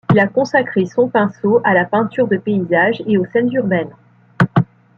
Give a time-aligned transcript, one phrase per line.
[0.11, 3.93] Il a consacré son pinceau à la peinture de paysage et aux scènes urbaines.